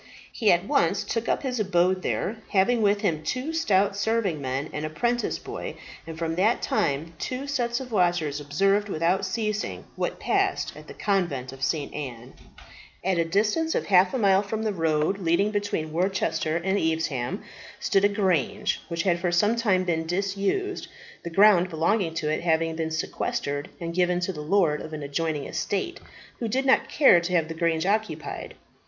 [0.31, 4.67] He at once took up his abode there, having with him two stout serving men,
[4.73, 5.75] and a 'prentice boy;
[6.07, 10.95] and from that time two sets of watchers observed without ceasing what passed at the
[10.95, 11.93] Convent of St.
[11.93, 12.33] Anne.
[13.03, 17.43] At a distance of half a mile from the road leading between Worcester and Evesham,
[17.79, 20.87] stood a grange, which had for some time been disused,
[21.21, 25.03] the ground belonging to it having been sequestrated and given to the lord of an
[25.03, 25.99] adjoining estate,
[26.39, 28.55] who did not care to have the grange occupied.